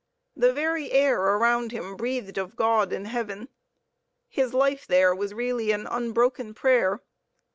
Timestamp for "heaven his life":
3.07-4.87